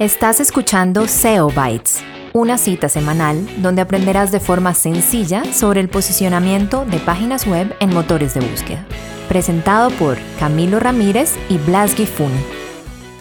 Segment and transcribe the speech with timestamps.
[0.00, 6.84] Estás escuchando SEO Bytes, una cita semanal donde aprenderás de forma sencilla sobre el posicionamiento
[6.84, 8.86] de páginas web en motores de búsqueda.
[9.28, 12.30] Presentado por Camilo Ramírez y Blas Gifun.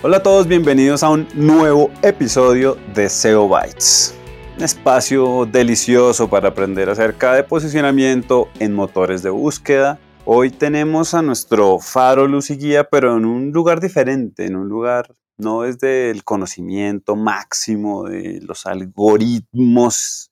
[0.03, 4.14] Hola a todos, bienvenidos a un nuevo episodio de SEO Bytes.
[4.55, 9.98] Un espacio delicioso para aprender acerca de posicionamiento en motores de búsqueda.
[10.25, 14.70] Hoy tenemos a nuestro faro luz y guía, pero en un lugar diferente, en un
[14.70, 15.07] lugar
[15.38, 20.31] no desde el conocimiento máximo de los algoritmos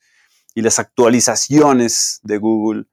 [0.55, 2.85] y las actualizaciones de Google,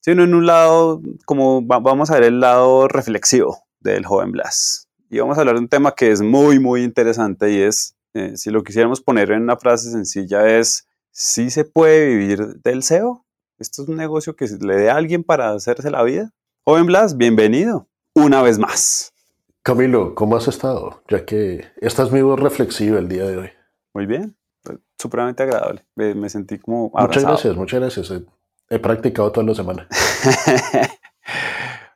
[0.00, 4.88] sino en un lado, como vamos a ver el lado reflexivo del joven Blas.
[5.10, 8.36] Y vamos a hablar de un tema que es muy, muy interesante y es, eh,
[8.36, 13.26] si lo quisiéramos poner en una frase sencilla, es, ¿sí se puede vivir del SEO?
[13.58, 16.32] ¿Esto es un negocio que le dé a alguien para hacerse la vida?
[16.64, 19.12] Joven Blas, bienvenido una vez más.
[19.62, 21.02] Camilo, ¿cómo has estado?
[21.08, 23.50] Ya que estás muy reflexivo el día de hoy.
[23.92, 24.34] Muy bien,
[24.98, 25.84] supremamente agradable.
[25.94, 27.08] Me, sentí como abrazado.
[27.08, 28.22] Muchas gracias, muchas gracias.
[28.70, 29.86] He, practicado toda la semana.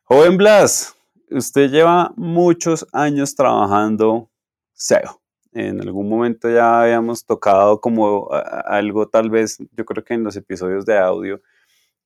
[0.04, 0.94] Joven Blas,
[1.30, 4.28] usted lleva muchos años trabajando
[4.74, 5.22] SEO.
[5.52, 8.28] En algún momento ya habíamos tocado como
[8.66, 11.40] algo tal vez, yo creo que en los episodios de audio,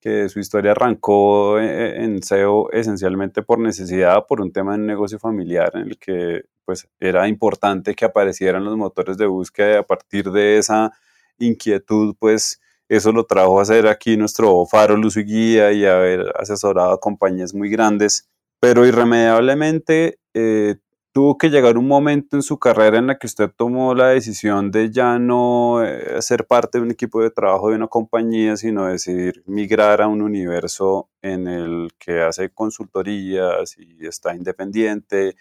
[0.00, 4.86] que su historia arrancó eh, en SEO esencialmente por necesidad, por un tema de un
[4.86, 9.76] negocio familiar en el que pues era importante que aparecieran los motores de búsqueda y
[9.76, 10.92] a partir de esa
[11.38, 16.32] inquietud pues eso lo trajo a hacer aquí nuestro faro luz y guía y haber
[16.38, 18.28] asesorado a compañías muy grandes,
[18.60, 20.76] pero irremediablemente eh,
[21.12, 24.70] tuvo que llegar un momento en su carrera en la que usted tomó la decisión
[24.70, 28.86] de ya no eh, ser parte de un equipo de trabajo de una compañía, sino
[28.86, 35.36] decidir migrar a un universo en el que hace consultorías y está independiente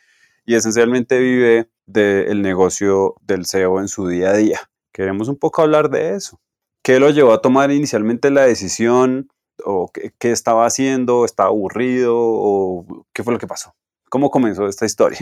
[0.46, 4.60] y esencialmente vive del negocio del SEO en su día a día.
[4.94, 6.40] Queremos un poco hablar de eso.
[6.84, 9.30] ¿Qué lo llevó a tomar inicialmente la decisión?
[9.66, 11.26] ¿O qué, estaba haciendo?
[11.26, 12.16] ¿Estaba aburrido?
[12.18, 13.76] ¿O qué fue lo que pasó?
[14.10, 15.20] ¿Cómo comenzó esta historia?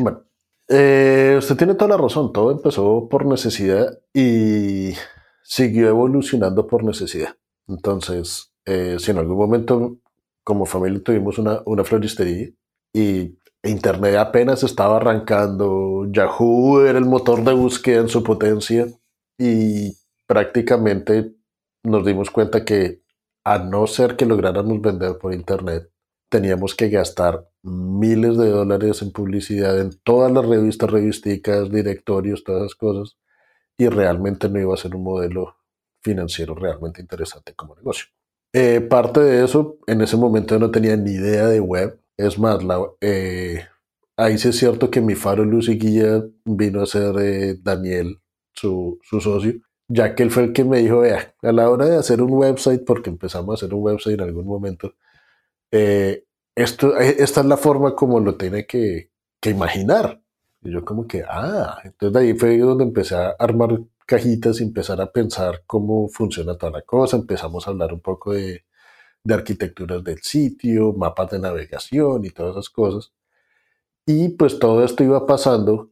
[0.67, 4.93] Eh, usted tiene toda la razón, todo empezó por necesidad y
[5.43, 7.35] siguió evolucionando por necesidad.
[7.67, 9.97] Entonces, eh, si en algún momento
[10.43, 12.49] como familia tuvimos una, una floristería
[12.93, 18.87] y Internet apenas estaba arrancando, Yahoo era el motor de búsqueda en su potencia
[19.37, 19.91] y
[20.27, 21.33] prácticamente
[21.83, 23.01] nos dimos cuenta que
[23.43, 25.89] a no ser que lográramos vender por Internet,
[26.35, 32.63] teníamos que gastar miles de dólares en publicidad en todas las revistas, revisticas, directorios, todas
[32.63, 33.17] esas cosas,
[33.77, 35.55] y realmente no iba a ser un modelo
[36.03, 38.07] financiero realmente interesante como negocio.
[38.51, 42.01] Eh, parte de eso, en ese momento no tenía ni idea de web.
[42.17, 43.63] Es más, la, eh,
[44.17, 48.19] ahí sí es cierto que mi faro luz y guía vino a ser eh, Daniel,
[48.51, 49.53] su, su socio,
[49.87, 52.33] ya que él fue el que me dijo, vea, a la hora de hacer un
[52.33, 54.95] website, porque empezamos a hacer un website en algún momento,
[55.71, 56.24] eh,
[56.55, 60.21] esto, eh, esta es la forma como lo tiene que, que, imaginar.
[60.61, 64.63] Y yo como que, ah, entonces de ahí fue donde empecé a armar cajitas y
[64.63, 67.17] empezar a pensar cómo funciona toda la cosa.
[67.17, 68.65] Empezamos a hablar un poco de,
[69.23, 73.11] de arquitecturas del sitio, mapas de navegación y todas esas cosas.
[74.05, 75.91] Y pues todo esto iba pasando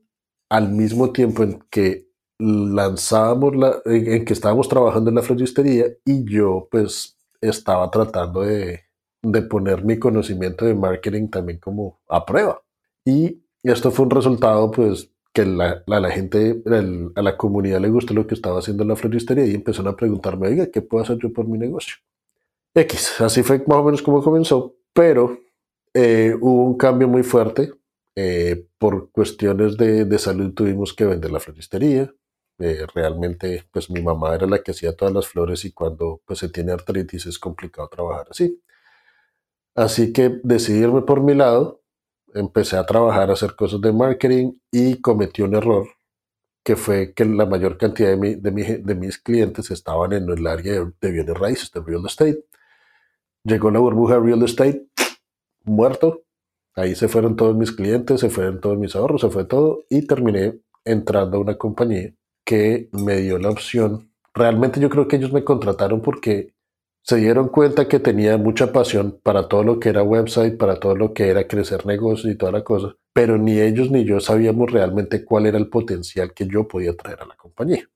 [0.49, 2.07] al mismo tiempo en que
[2.39, 8.81] lanzábamos la, en que estábamos trabajando en la floristería y yo pues estaba tratando de,
[9.23, 12.61] de poner mi conocimiento de marketing también como a prueba.
[13.05, 16.61] Y esto fue un resultado, pues, que la, la, gente,
[17.15, 20.49] a la comunidad le gustó lo que estaba haciendo la floristería y empezaron a preguntarme,
[20.49, 21.95] oiga, ¿qué puedo hacer yo por mi negocio?
[22.75, 25.39] X, así fue más o menos como comenzó, pero
[25.93, 27.71] eh, hubo un cambio muy fuerte.
[28.15, 32.13] Eh, por cuestiones de, de, salud tuvimos que vender la floristería.
[32.59, 36.39] Eh, realmente, pues mi mamá era la que hacía todas las flores y cuando pues,
[36.39, 38.61] se tiene artritis es complicado trabajar así.
[39.75, 41.81] Así que decidí irme por mi lado,
[42.33, 45.87] empecé a trabajar, a hacer cosas de marketing y cometí un error,
[46.63, 51.11] que fue que la mayor cantidad de, de, mis clientes estaban en el área de,
[51.11, 52.45] bienes raíces, de real estate.
[53.43, 54.87] Llegó la burbuja real estate,
[55.63, 56.23] muerto.
[56.75, 60.07] Ahí se fueron todos mis clientes, se fueron todos mis ahorros, se fue todo y
[60.07, 62.13] terminé entrando a una compañía
[62.45, 64.11] que me dio la opción.
[64.33, 66.52] Realmente yo creo que ellos me contrataron porque
[67.03, 70.95] se dieron cuenta que tenía mucha pasión para todo lo que era website, para todo
[70.95, 74.71] lo que era crecer negocios y toda la cosa, pero ni ellos ni yo sabíamos
[74.71, 77.87] realmente cuál era el potencial que yo podía traer a la compañía.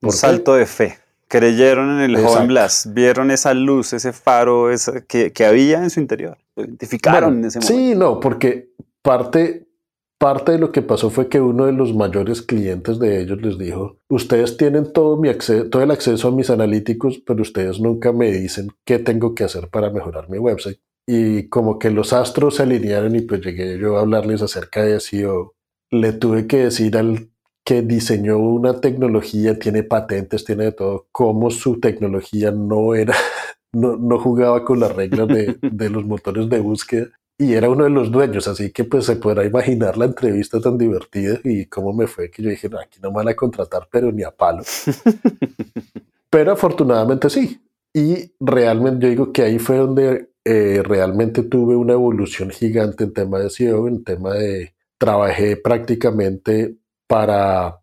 [0.00, 0.98] Un salto de fe.
[1.26, 4.68] Creyeron en el joven Blas, vieron esa luz, ese faro
[5.08, 7.74] que, que, había en su interior, lo identificaron en ese momento.
[7.74, 8.68] Sí, no, porque
[9.02, 9.63] parte,
[10.24, 13.58] parte de lo que pasó fue que uno de los mayores clientes de ellos les
[13.58, 15.28] dijo, ustedes tienen todo, mi
[15.70, 19.68] todo el acceso a mis analíticos, pero ustedes nunca me dicen qué tengo que hacer
[19.68, 20.80] para mejorar mi website.
[21.06, 24.98] Y como que los astros se alinearon y pues llegué yo a hablarles acerca de
[24.98, 25.56] SEO.
[25.90, 27.28] Le tuve que decir al
[27.62, 33.14] que diseñó una tecnología, tiene patentes, tiene de todo, cómo su tecnología no era,
[33.74, 37.84] no, no jugaba con las reglas de, de los motores de búsqueda y era uno
[37.84, 41.92] de los dueños, así que pues se podrá imaginar la entrevista tan divertida y cómo
[41.92, 44.30] me fue que yo dije, no, aquí no me van a contratar, pero ni a
[44.30, 44.62] palo.
[46.30, 47.60] pero afortunadamente sí.
[47.92, 53.12] Y realmente yo digo que ahí fue donde eh, realmente tuve una evolución gigante en
[53.12, 56.76] tema de SEO, en tema de trabajé prácticamente
[57.06, 57.80] para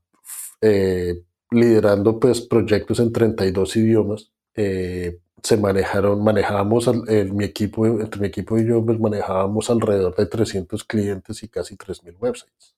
[0.62, 4.32] eh, liderando pues proyectos en 32 idiomas.
[4.56, 10.16] Eh, se manejaron, manejábamos, el, mi equipo, entre mi equipo y yo, pues manejábamos alrededor
[10.16, 12.76] de 300 clientes y casi 3.000 websites.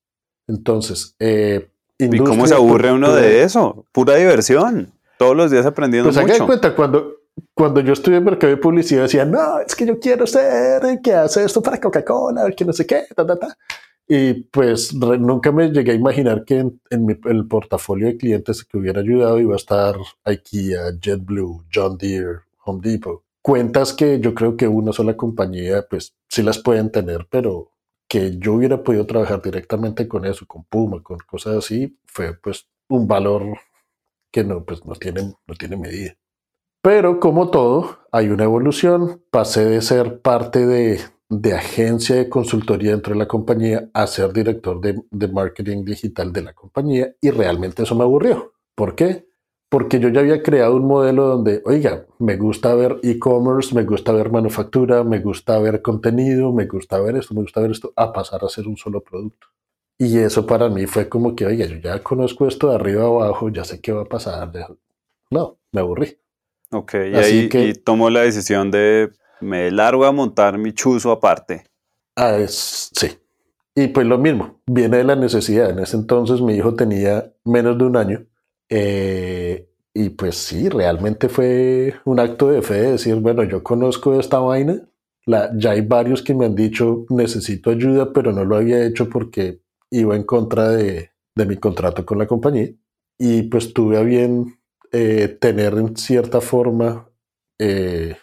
[0.47, 3.85] Entonces, eh, ¿y cómo se aburre uno de eso?
[3.91, 4.91] Pura diversión.
[5.17, 6.37] Todos los días aprendiendo pues mucho.
[6.45, 7.15] Pues cuenta, cuando,
[7.53, 11.01] cuando yo estuve en mercado de publicidad, decía, no, es que yo quiero ser el
[11.01, 13.57] que hace esto para Coca-Cola, que no sé qué, ta, ta, ta.
[14.07, 18.77] Y pues nunca me llegué a imaginar que en, mi, el portafolio de clientes que
[18.77, 19.95] hubiera ayudado iba a estar
[20.25, 23.23] IKEA, JetBlue, John Deere, Home Depot.
[23.41, 27.71] Cuentas que yo creo que una sola compañía, pues sí las pueden tener, pero
[28.07, 32.69] que yo hubiera podido trabajar directamente con eso, con Puma, con cosas así, fue pues
[32.87, 33.57] un valor
[34.31, 36.15] que no, pues no tiene, no tiene medida.
[36.81, 39.23] Pero como todo, hay una evolución.
[39.31, 40.99] Pasé de ser parte de,
[41.29, 46.33] de agencia de consultoría dentro de la compañía a ser director de, de marketing digital
[46.33, 48.53] de la compañía y realmente eso me aburrió.
[48.75, 49.27] ¿Por qué?
[49.73, 54.11] Porque yo ya había creado un modelo donde, oiga, me gusta ver e-commerce, me gusta
[54.11, 58.13] ver manufactura, me gusta ver contenido, me gusta ver esto, me gusta ver esto, a
[58.13, 59.47] pasar a ser un solo producto.
[59.97, 63.07] Y eso para mí fue como que, oiga, yo ya conozco esto de arriba a
[63.07, 64.51] abajo, ya sé qué va a pasar.
[65.31, 66.19] No, me aburrí.
[66.69, 69.09] Ok, y ahí que, tomó la decisión de
[69.41, 71.63] me largo a montar mi chuzo aparte.
[72.15, 73.17] Ah, es, sí.
[73.73, 75.71] Y pues lo mismo, viene de la necesidad.
[75.71, 78.27] En ese entonces mi hijo tenía menos de un año
[78.75, 84.19] eh, y pues sí, realmente fue un acto de fe de decir, bueno, yo conozco
[84.19, 84.81] esta vaina,
[85.27, 89.09] la, ya hay varios que me han dicho, necesito ayuda, pero no lo había hecho
[89.09, 89.61] porque
[89.91, 92.69] iba en contra de, de mi contrato con la compañía.
[93.19, 94.57] Y pues tuve a bien
[94.91, 97.07] eh, tener en cierta forma
[97.59, 98.17] eh,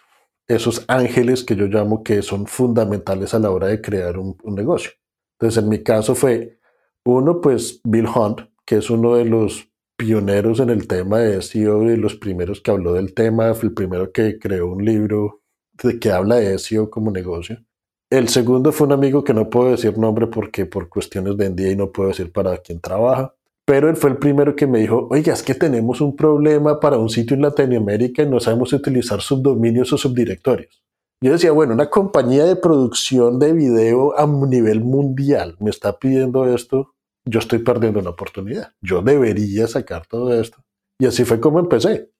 [0.47, 4.55] esos ángeles que yo llamo que son fundamentales a la hora de crear un, un
[4.55, 4.91] negocio.
[5.39, 6.59] Entonces, en mi caso fue,
[7.05, 9.70] uno, pues Bill Hunt, que es uno de los
[10.01, 13.75] pioneros en el tema de SEO y los primeros que habló del tema, fue el
[13.75, 15.43] primero que creó un libro
[15.83, 17.63] de que habla de SEO como negocio.
[18.09, 21.71] El segundo fue un amigo que no puedo decir nombre porque por cuestiones de día
[21.71, 25.07] y no puedo decir para quién trabaja, pero él fue el primero que me dijo,
[25.11, 29.21] oiga, es que tenemos un problema para un sitio en Latinoamérica y no sabemos utilizar
[29.21, 30.81] subdominios o subdirectorios.
[31.23, 36.51] Yo decía, bueno, una compañía de producción de video a nivel mundial me está pidiendo
[36.51, 36.95] esto
[37.25, 38.73] yo estoy perdiendo una oportunidad.
[38.81, 40.63] Yo debería sacar todo esto.
[40.99, 42.11] Y así fue como empecé.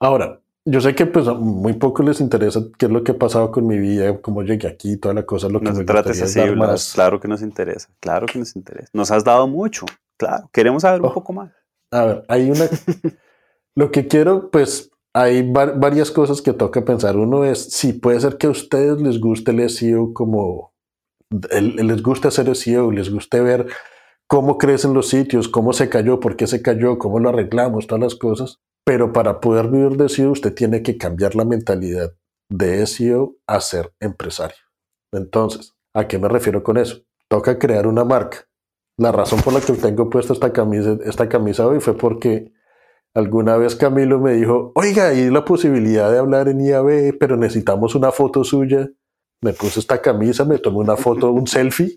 [0.00, 3.18] Ahora, yo sé que pues a muy poco les interesa qué es lo que ha
[3.18, 6.40] pasado con mi vida, cómo llegué aquí, toda la cosa, lo que me trata así,
[6.56, 6.92] más.
[6.94, 8.88] Claro que nos interesa, claro que nos interesa.
[8.92, 10.48] Nos has dado mucho, claro.
[10.52, 11.14] Queremos saber un oh.
[11.14, 11.52] poco más.
[11.90, 12.66] A ver, hay una...
[13.74, 17.16] lo que quiero, pues, hay varias cosas que toca pensar.
[17.16, 20.72] Uno es, si puede ser que a ustedes les guste el SEO como...
[21.28, 23.66] les guste hacer SEO, les guste ver
[24.32, 28.00] cómo crecen los sitios, cómo se cayó, por qué se cayó, cómo lo arreglamos, todas
[28.00, 28.62] las cosas.
[28.82, 32.14] Pero para poder vivir de SEO, usted tiene que cambiar la mentalidad
[32.48, 34.56] de SEO a ser empresario.
[35.12, 37.02] Entonces, ¿a qué me refiero con eso?
[37.28, 38.48] Toca crear una marca.
[38.96, 42.54] La razón por la que tengo puesta esta camisa, esta camisa hoy fue porque
[43.14, 47.94] alguna vez Camilo me dijo, oiga, hay la posibilidad de hablar en IAB, pero necesitamos
[47.94, 48.88] una foto suya.
[49.42, 51.94] Me puse esta camisa, me tomé una foto, un selfie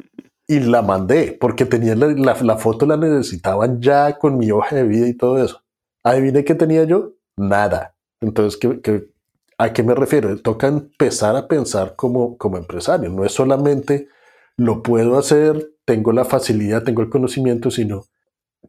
[0.48, 5.08] y la mandé porque tenía la, foto la necesitaban ya con mi hoja de vida
[5.08, 5.62] y todo eso.
[6.04, 7.96] Adivine qué tenía yo, nada.
[8.22, 9.10] Entonces, ¿qué,
[9.58, 10.36] a qué me refiero?
[10.42, 13.10] Toca empezar a pensar como, como empresario.
[13.10, 14.08] No es solamente
[14.58, 18.06] lo puedo hacer, tengo la facilidad, tengo el conocimiento, sino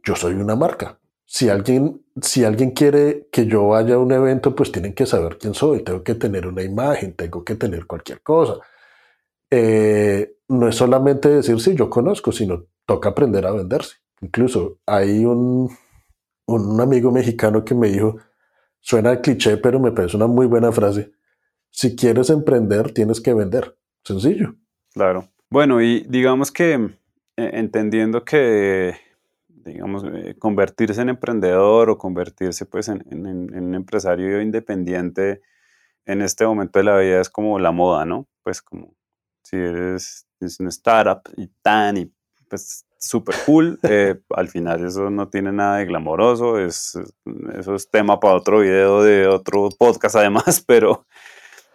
[0.02, 0.98] yo soy una marca.
[1.24, 5.38] Si alguien, si alguien quiere que yo vaya a un evento, pues tienen que saber
[5.38, 8.58] quién soy, tengo que tener una imagen, tengo que tener cualquier cosa.
[9.50, 13.96] Eh, no es solamente decir, sí, yo conozco, sino toca aprender a venderse.
[14.20, 15.70] Incluso hay un,
[16.46, 18.16] un amigo mexicano que me dijo,
[18.80, 21.12] suena cliché, pero me parece una muy buena frase.
[21.70, 23.76] Si quieres emprender, tienes que vender.
[24.04, 24.54] Sencillo.
[24.94, 25.28] Claro.
[25.50, 26.90] Bueno, y digamos que
[27.36, 28.94] entendiendo que,
[29.48, 35.42] digamos, eh, convertirse en emprendedor o convertirse pues en, un empresario independiente
[36.06, 38.26] en este momento de la vida es como la moda, ¿no?
[38.42, 38.94] Pues como
[39.46, 42.12] si eres, es un startup y tan y
[42.48, 46.98] pues súper cool, eh, al final eso no tiene nada de glamoroso, es,
[47.56, 51.06] eso es tema para otro video de otro podcast además, pero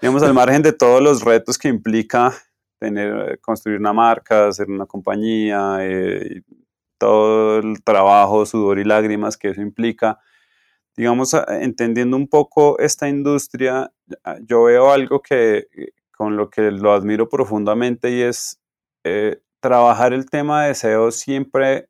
[0.01, 2.33] digamos al margen de todos los retos que implica
[2.77, 6.41] tener, construir una marca, hacer una compañía, eh,
[6.97, 10.19] todo el trabajo, sudor y lágrimas que eso implica,
[10.97, 13.91] digamos, entendiendo un poco esta industria,
[14.41, 15.67] yo veo algo que
[16.21, 18.61] con lo que lo admiro profundamente y es
[19.03, 21.89] eh, trabajar el tema de SEO siempre,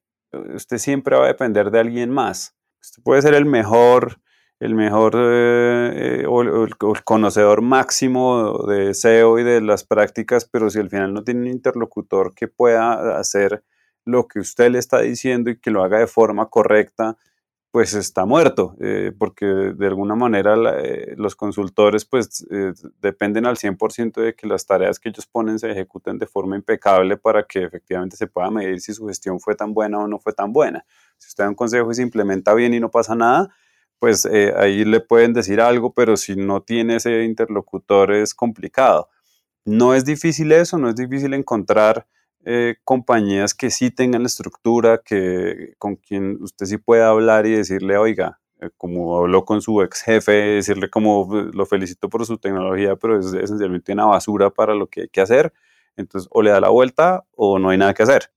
[0.55, 2.55] usted siempre va a depender de alguien más.
[2.81, 4.21] Usted puede ser el mejor,
[4.61, 10.79] el mejor eh, o, el, conocedor máximo de SEO y de las prácticas, pero si
[10.79, 13.65] al final no tiene un interlocutor que pueda hacer
[14.05, 17.17] lo que usted le está diciendo y que lo haga de forma correcta,
[17.71, 23.55] pues está muerto, eh, porque de alguna manera eh, los consultores pues eh, dependen al
[23.55, 27.63] 100% de que las tareas que ellos ponen se ejecuten de forma impecable para que
[27.63, 30.85] efectivamente se pueda medir si su gestión fue tan buena o no fue tan buena.
[31.17, 33.49] Si usted da un consejo y se implementa bien y no pasa nada,
[33.99, 39.07] pues ahí le pueden decir algo, pero si no tiene ese interlocutor es complicado.
[39.63, 42.05] No es difícil eso, no es difícil encontrar
[42.45, 47.51] eh, compañías que sí tengan la estructura, que, con quien usted sí pueda hablar y
[47.51, 52.37] decirle, oiga, eh, como habló con su ex jefe, decirle como lo felicito por su
[52.37, 55.53] tecnología, pero es esencialmente una basura para lo que hay que hacer.
[55.97, 58.31] Entonces, o le da la vuelta o no hay nada que hacer.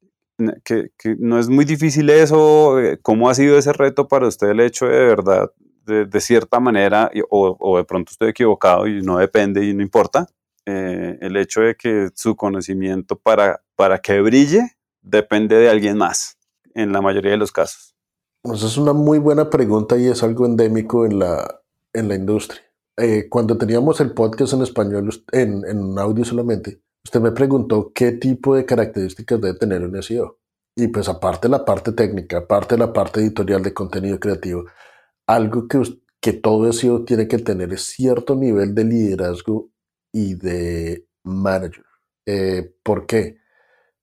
[0.65, 2.81] Que, que no es muy difícil eso.
[2.81, 5.53] Eh, ¿Cómo ha sido ese reto para usted el hecho de, verdad,
[5.87, 9.83] de, de cierta manera, o, o de pronto estoy equivocado y no depende y no
[9.83, 10.27] importa,
[10.67, 14.63] eh, el hecho de que su conocimiento para, para que brille
[15.03, 16.39] depende de alguien más,
[16.75, 17.95] en la mayoría de los casos.
[18.43, 21.61] Pues es una muy buena pregunta y es algo endémico en la,
[21.93, 22.61] en la industria.
[22.97, 28.13] Eh, cuando teníamos el podcast en español, en, en audio solamente, usted me preguntó qué
[28.13, 30.39] tipo de características debe tener un SEO.
[30.77, 34.65] Y pues aparte de la parte técnica, aparte de la parte editorial de contenido creativo,
[35.27, 35.81] algo que,
[36.21, 39.71] que todo SEO tiene que tener es cierto nivel de liderazgo
[40.15, 41.85] y de manager.
[42.25, 43.39] Eh, ¿Por qué?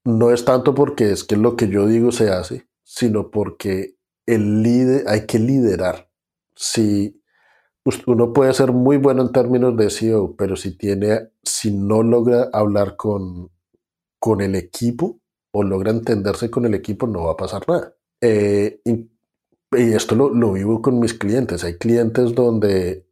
[0.03, 4.62] No es tanto porque es que lo que yo digo se hace, sino porque el
[4.62, 6.10] líder, hay que liderar.
[6.53, 7.22] Si
[8.06, 12.50] uno puede ser muy bueno en términos de SEO, pero si tiene, si no logra
[12.51, 13.50] hablar con,
[14.20, 15.20] con el equipo
[15.51, 17.96] o logra entenderse con el equipo, no va a pasar nada.
[18.20, 19.10] Eh, y,
[19.77, 21.63] y, esto lo, lo, vivo con mis clientes.
[21.63, 23.06] Hay clientes donde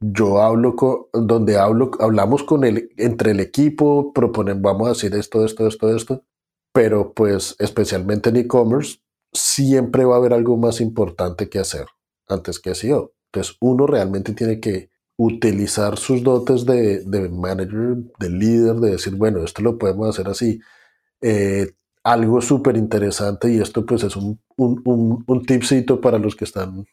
[0.00, 5.14] yo hablo con, donde hablo, hablamos con el, entre el equipo, proponen, vamos a hacer
[5.14, 6.24] esto, esto, esto, esto,
[6.72, 8.98] pero pues especialmente en e-commerce,
[9.32, 11.86] siempre va a haber algo más importante que hacer
[12.28, 13.12] antes que SEO.
[13.26, 19.14] Entonces uno realmente tiene que utilizar sus dotes de, de manager, de líder, de decir,
[19.16, 20.60] bueno, esto lo podemos hacer así.
[21.20, 21.72] Eh,
[22.04, 26.44] algo súper interesante y esto pues es un, un, un, un tipcito para los que
[26.44, 26.86] están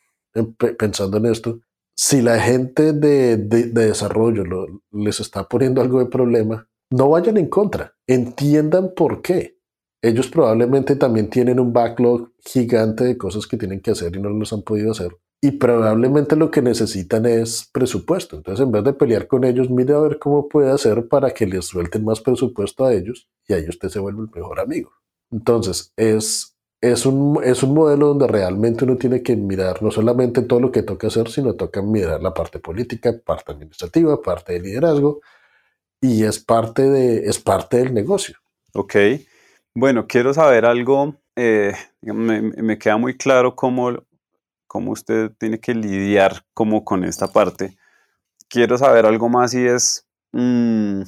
[0.77, 1.59] pensando en esto
[1.95, 4.43] si la gente de, desarrollo
[4.91, 9.57] les está poniendo algo de problema, no vayan en contra, entiendan por qué.
[10.01, 14.29] Ellos probablemente también tienen un backlog gigante de cosas que tienen que hacer y no
[14.29, 15.17] los han podido hacer.
[15.41, 18.35] Y probablemente lo que necesitan es presupuesto.
[18.35, 21.45] Entonces, en vez de pelear con ellos, mire a ver cómo puede hacer para que
[21.45, 24.91] les suelten más presupuesto a ellos y ahí usted se vuelve el mejor amigo.
[25.31, 26.54] Entonces, es
[26.91, 30.71] es un, es un modelo donde realmente uno tiene que mirar no solamente todo lo
[30.71, 35.21] que toca hacer, sino toca mirar la parte política, parte administrativa, parte de liderazgo,
[36.01, 38.37] y es parte, de, es parte del negocio.
[38.73, 38.95] Ok.
[39.73, 43.91] Bueno, quiero saber algo, eh, me, me, queda muy claro cómo,
[44.67, 47.77] cómo usted tiene que lidiar como con esta parte.
[48.47, 51.01] Quiero saber algo más y es, mmm,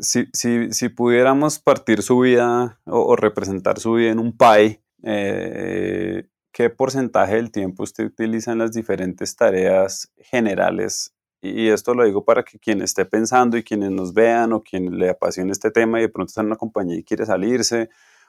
[0.00, 6.28] si, si, si, pudiéramos partir su vida o, representar su vida en un pie, eh,
[6.52, 11.14] ¿qué porcentaje del tiempo usted utiliza en las diferentes tareas generales?
[11.40, 14.98] Y esto lo digo para que quien esté pensando y quienes nos vean o quien
[14.98, 17.88] le apasione este tema y de pronto está en una compañía y quiere salirse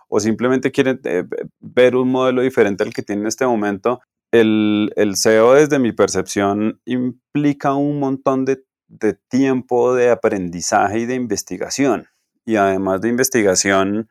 [0.09, 1.25] o simplemente quiere eh,
[1.59, 3.99] ver un modelo diferente al que tiene en este momento,
[4.31, 11.05] el, el SEO desde mi percepción implica un montón de de tiempo de aprendizaje y
[11.05, 12.07] de investigación.
[12.45, 14.09] Y además de investigación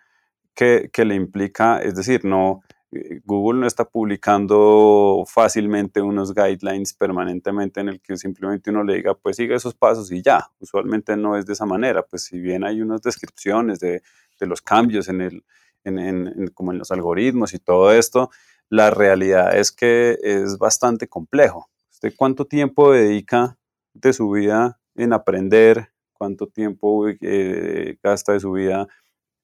[0.54, 7.80] que, le implica, es decir, no, eh, Google no está publicando fácilmente unos guidelines permanentemente
[7.80, 10.46] en el que simplemente uno le diga, pues sigue esos pasos y ya.
[10.58, 14.02] Usualmente no es de esa manera, pues si bien hay unas descripciones de,
[14.40, 15.44] los cambios en el,
[15.84, 18.30] en, como en los algoritmos y todo esto,
[18.68, 21.68] la realidad es que es bastante complejo.
[21.90, 23.56] ¿Usted cuánto tiempo dedica
[24.00, 25.92] de su vida en aprender?
[26.12, 28.88] ¿Cuánto tiempo eh, gasta de su vida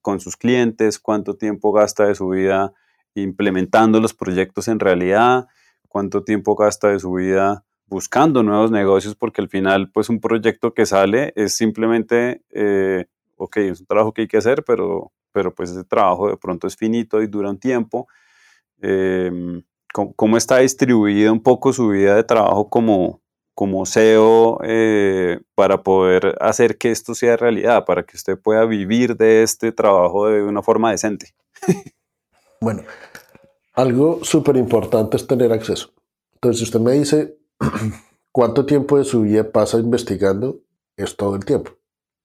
[0.01, 0.99] con sus clientes?
[0.99, 2.73] ¿Cuánto tiempo gasta de su vida
[3.15, 5.47] implementando los proyectos en realidad?
[5.89, 9.15] ¿Cuánto tiempo gasta de su vida buscando nuevos negocios?
[9.15, 13.07] Porque al final, pues un proyecto que sale es simplemente, eh,
[13.37, 16.67] ok, es un trabajo que hay que hacer, pero, pero pues ese trabajo de pronto
[16.67, 18.09] es finito y dura un tiempo.
[18.81, 23.22] Em, ¿cómo, está distribuida un poco su vida de trabajo como,
[23.55, 29.17] como CEO eh, para poder hacer que esto sea realidad, para que usted pueda vivir
[29.17, 31.35] de este trabajo de una forma decente?
[32.61, 32.83] bueno,
[33.75, 35.93] algo súper importante es tener acceso.
[36.35, 37.37] Entonces, usted me dice
[38.33, 40.61] cuánto tiempo de su vida pasa investigando,
[40.97, 41.73] es todo el tiempo.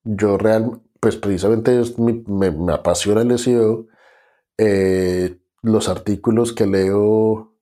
[0.03, 3.87] Yo real, pues precisamente me, me, apasiona el SEO.
[4.57, 7.56] Eh, los artículos que leo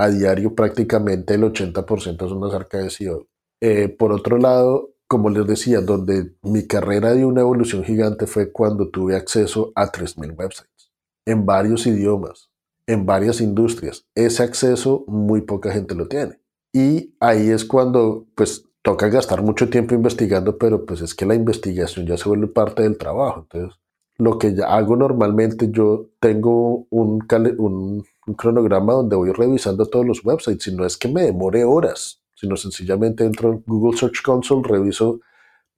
[0.00, 3.26] a diario, prácticamente el 80% son acerca de SEO.
[3.60, 8.52] Eh, por otro lado, como les decía, donde mi carrera dio una evolución gigante fue
[8.52, 10.92] cuando tuve acceso a 3.000 websites
[11.26, 12.50] en varios idiomas,
[12.86, 14.06] en varias industrias.
[14.14, 16.40] Ese acceso muy poca gente lo tiene.
[16.72, 21.34] Y ahí es cuando pues toca gastar mucho tiempo investigando, pero pues es que la
[21.34, 23.40] investigación ya se vuelve parte del trabajo.
[23.40, 23.78] Entonces,
[24.16, 27.26] lo que ya hago normalmente, yo tengo un,
[27.58, 28.04] un,
[28.34, 32.56] cronograma donde voy revisando todos los websites, y no es que me demore horas, sino
[32.56, 35.20] sencillamente entro en Google Search Console, reviso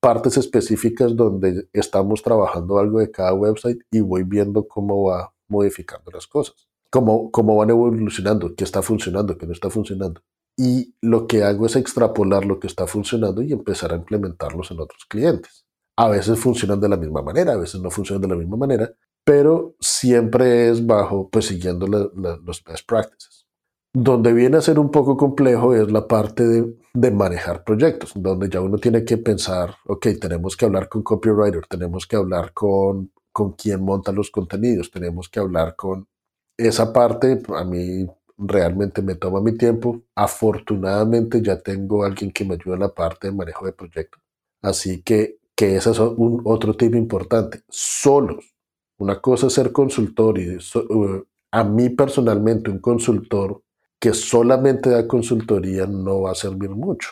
[0.01, 6.11] partes específicas donde estamos trabajando algo de cada website y voy viendo cómo va modificando
[6.11, 10.21] las cosas, cómo, cómo van evolucionando, qué está funcionando, qué no está funcionando.
[10.57, 14.81] Y lo que hago es extrapolar lo que está funcionando y empezar a implementarlos en
[14.81, 15.65] otros clientes.
[15.97, 18.93] A veces funcionan de la misma manera, a veces no funcionan de la misma manera,
[19.25, 23.47] pero siempre es bajo, pues siguiendo los best practices.
[23.95, 28.49] Donde viene a ser un poco complejo es la parte de, de, manejar proyectos, donde
[28.49, 33.13] ya uno tiene que pensar, ok, tenemos que hablar con copywriter, tenemos que hablar con,
[33.33, 36.09] con quien monta los contenidos, tenemos que hablar con
[36.57, 38.07] esa parte, a mí
[38.39, 40.03] realmente me toma mi tiempo.
[40.15, 44.23] Afortunadamente ya tengo alguien que me ayuda en la parte de manejo de proyectos.
[44.63, 48.55] Así que que ese es un, otro tip importante, solos.
[49.03, 53.61] Una cosa es ser consultor y uh, a mí personalmente un consultor
[53.99, 57.11] que solamente da consultoría no va a servir mucho.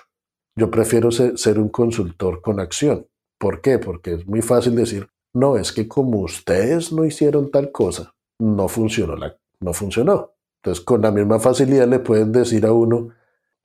[0.54, 3.08] Yo prefiero ser, un consultor con acción.
[3.38, 3.80] ¿Por qué?
[3.80, 8.68] Porque es muy fácil decir, no, es que como ustedes no hicieron tal cosa, no
[8.68, 9.16] funcionó.
[9.16, 10.34] La, no funcionó.
[10.62, 13.08] Entonces, con la misma facilidad le pueden decir a uno,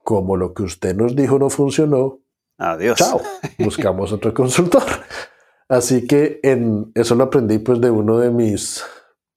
[0.03, 2.21] como lo que usted nos dijo no funcionó,
[2.57, 2.97] Adiós.
[2.97, 3.21] Chao.
[3.59, 4.81] Buscamos otro consultor.
[5.69, 8.83] Así que en eso lo aprendí pues de uno de mis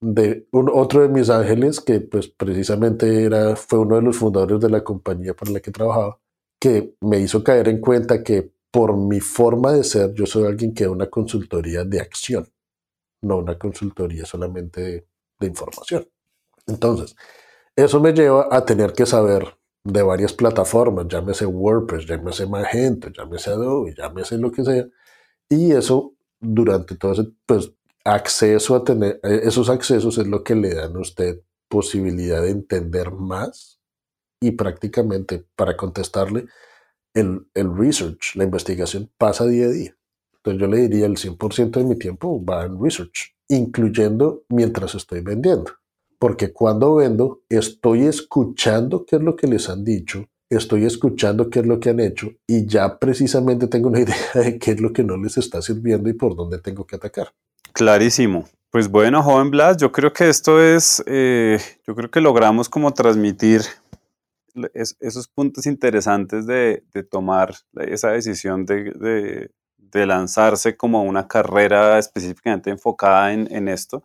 [0.00, 4.60] de un, otro de mis ángeles que pues precisamente era fue uno de los fundadores
[4.60, 6.20] de la compañía para la que trabajaba
[6.60, 10.72] que me hizo caer en cuenta que por mi forma de ser yo soy alguien
[10.72, 12.48] que da una consultoría de acción
[13.22, 15.06] no una consultoría solamente de,
[15.40, 16.06] de información
[16.68, 17.16] entonces
[17.74, 23.50] eso me lleva a tener que saber de varias plataformas, llámese WordPress, llámese Magento, llámese
[23.50, 24.86] Adobe, llámese lo que sea.
[25.48, 27.72] Y eso durante todo ese pues,
[28.05, 32.51] acceso a tener, eh, esos accesos es lo que le dan a usted posibilidad de
[32.51, 33.81] entender más
[34.40, 36.46] y prácticamente para contestarle
[37.14, 39.96] el, el research, la investigación pasa día a día.
[40.37, 45.20] Entonces yo le diría el 100% de mi tiempo va en research, incluyendo mientras estoy
[45.20, 45.72] vendiendo
[46.18, 51.61] porque cuando vendo estoy escuchando qué es lo que les han dicho, estoy escuchando qué
[51.61, 54.92] es lo que han hecho y ya precisamente tengo una idea de qué es lo
[54.92, 57.32] que no les está sirviendo y por dónde tengo que atacar.
[57.72, 58.48] Clarísimo.
[58.70, 62.92] Pues bueno, joven Blas, yo creo que esto es, eh, yo creo que logramos como
[62.92, 63.62] transmitir
[64.74, 69.50] esos puntos interesantes de, tomar esa decisión de,
[69.92, 74.02] lanzarse como una carrera específicamente enfocada en esto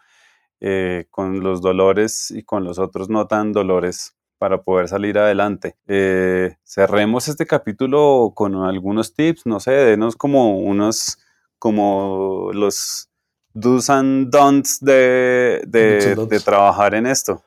[0.65, 5.77] eh, con los dolores y con los otros no tan dolores para poder salir adelante.
[5.87, 11.17] Eh, cerremos este capítulo con algunos tips, no sé, denos como unos,
[11.59, 13.07] como los
[13.53, 17.41] do's and don'ts de, de, trabajar en esto.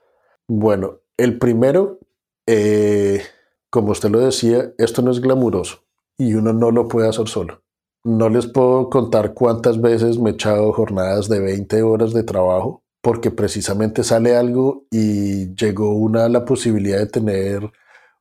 [0.48, 1.98] Bueno, el primero,
[2.46, 3.22] eh,
[3.68, 5.85] como usted lo decía, esto no es glamuroso
[6.16, 7.62] y uno no lo puede hacer solo.
[8.04, 12.86] No les puedo contar cuántas veces me he echado jornadas de 20 horas de trabajo
[13.07, 17.71] porque precisamente sale algo y llegó una la posibilidad de tener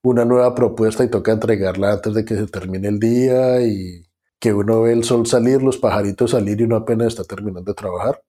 [0.04, 4.06] una nueva propuesta y toca entregarla antes de que se termine el día y
[4.39, 7.74] que uno ve el sol salir, los pajaritos salir y uno apenas está terminando de
[7.74, 8.21] trabajar.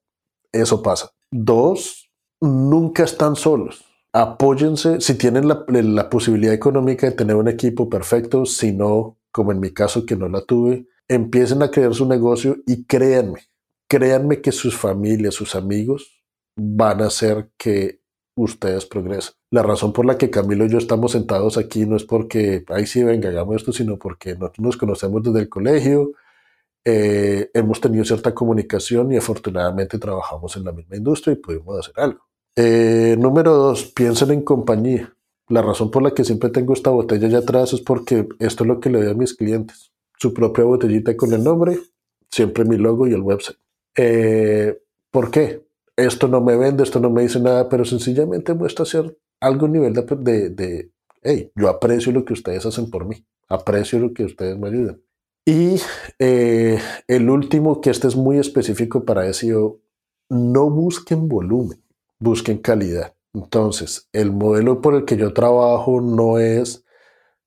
[0.51, 1.11] eso pasa.
[1.31, 3.85] Dos, nunca están solos.
[4.14, 9.53] Apóyense si tienen la, la posibilidad económica de tener un equipo perfecto, si no, como
[9.53, 13.40] en mi caso que no la tuve, empiecen a crear su negocio y créanme,
[13.88, 16.15] créanme que sus familias, sus amigos
[16.57, 18.01] van a hacer que
[18.37, 19.35] ustedes progresen.
[19.51, 22.87] La razón por la que Camilo y yo estamos sentados aquí no es porque, ay
[22.87, 26.12] sí, venga, hagamos esto, sino porque nosotros nos conocemos desde el colegio,
[26.85, 31.95] eh, hemos tenido cierta comunicación y afortunadamente trabajamos en la misma industria y pudimos hacer
[31.97, 32.21] algo.
[32.55, 35.12] Eh, número dos, piensen en compañía.
[35.49, 38.69] La razón por la que siempre tengo esta botella allá atrás es porque esto es
[38.69, 39.92] lo que le doy a mis clientes.
[40.19, 41.79] Su propia botellita con el nombre,
[42.31, 43.59] siempre mi logo y el website.
[43.97, 45.65] Eh, ¿Por qué?
[45.96, 49.94] Esto no me vende, esto no me dice nada, pero sencillamente muestra ser algo nivel
[49.94, 50.90] de, de, de,
[51.22, 55.00] hey, yo aprecio lo que ustedes hacen por mí, aprecio lo que ustedes me ayudan.
[55.44, 55.80] Y
[56.18, 59.80] eh, el último, que este es muy específico para SEO,
[60.28, 61.80] no busquen volumen,
[62.18, 63.14] busquen calidad.
[63.32, 66.85] Entonces, el modelo por el que yo trabajo no es,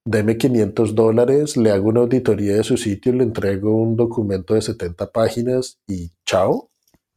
[0.05, 4.62] deme 500 dólares, le hago una auditoría de su sitio, le entrego un documento de
[4.62, 6.68] 70 páginas y chao,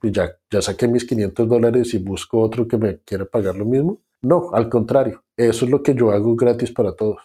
[0.03, 3.65] y ya, ya saqué mis 500 dólares y busco otro que me quiera pagar lo
[3.65, 4.01] mismo.
[4.23, 7.19] No, al contrario, eso es lo que yo hago gratis para todos,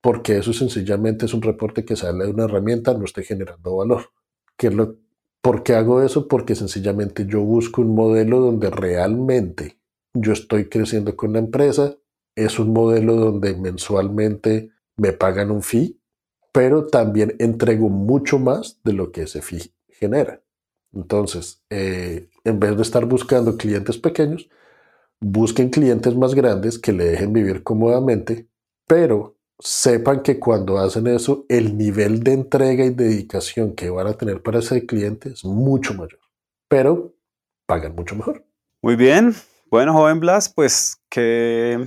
[0.00, 4.10] porque eso sencillamente es un reporte que sale de una herramienta, no estoy generando valor.
[4.56, 4.70] ¿Qué
[5.40, 6.26] ¿Por qué hago eso?
[6.26, 9.78] Porque sencillamente yo busco un modelo donde realmente
[10.12, 11.94] yo estoy creciendo con la empresa,
[12.34, 16.00] es un modelo donde mensualmente me pagan un fee,
[16.52, 20.40] pero también entrego mucho más de lo que ese fee genera.
[20.96, 24.48] Entonces, eh, en vez de estar buscando clientes pequeños,
[25.20, 28.48] busquen clientes más grandes que le dejen vivir cómodamente,
[28.86, 34.14] pero sepan que cuando hacen eso, el nivel de entrega y dedicación que van a
[34.14, 36.20] tener para ese cliente es mucho mayor,
[36.68, 37.14] pero
[37.66, 38.44] pagan mucho mejor.
[38.82, 39.34] Muy bien,
[39.70, 41.86] bueno, joven Blas, pues qué,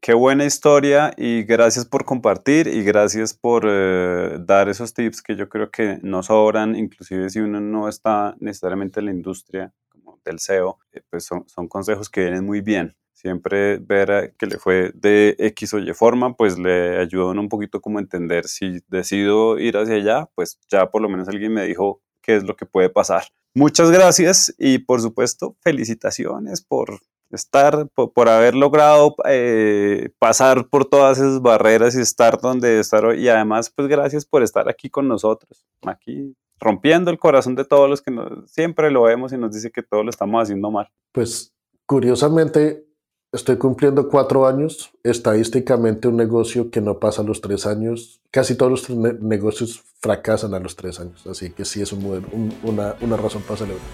[0.00, 5.36] qué, buena historia y gracias por compartir y gracias por eh, dar esos tips que
[5.36, 10.20] yo creo que no sobran, inclusive si uno no está necesariamente en la industria como
[10.22, 12.94] del SEO, eh, pues son, son, consejos que vienen muy bien.
[13.14, 17.80] Siempre ver que le fue de X o Y forma, pues le ayudó un poquito
[17.80, 22.02] como entender si decido ir hacia allá, pues ya por lo menos alguien me dijo
[22.20, 23.24] qué es lo que puede pasar.
[23.54, 27.00] Muchas gracias y por supuesto felicitaciones por
[27.34, 33.22] estar, por, haber logrado eh, pasar por todas esas barreras y estar donde estar hoy.
[33.22, 37.90] Y además, pues gracias por estar aquí con nosotros, aquí rompiendo el corazón de todos
[37.90, 38.12] los que
[38.46, 40.88] siempre lo vemos y nos dice que todo lo estamos haciendo mal.
[41.12, 41.52] Pues
[41.84, 42.86] curiosamente,
[43.34, 44.92] Estoy cumpliendo cuatro años.
[45.02, 50.54] Estadísticamente, un negocio que no pasa a los tres años, casi todos los negocios fracasan
[50.54, 51.26] a los tres años.
[51.26, 53.84] Así que sí es un, una, una, razón para celebrar.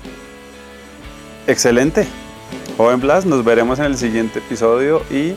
[1.46, 2.06] Excelente.
[2.76, 5.34] Joven Blas, nos veremos en el siguiente episodio y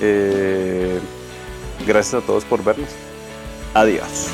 [0.00, 0.98] eh,
[1.86, 2.88] gracias a todos por vernos.
[3.74, 4.28] Adiós.